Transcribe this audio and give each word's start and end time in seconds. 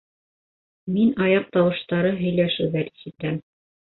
Мин 0.93 1.11
аяҡ 1.25 1.45
тауыштары, 1.57 2.15
һөйләшеүҙәр 2.23 2.91
ишетәм. 2.93 3.37